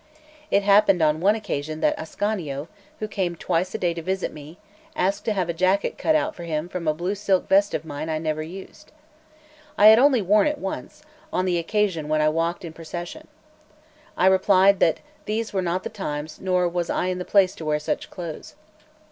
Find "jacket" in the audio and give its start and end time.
5.53-5.95